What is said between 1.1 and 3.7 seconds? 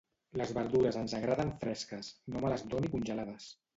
agraden fresques; no me les doni congelades.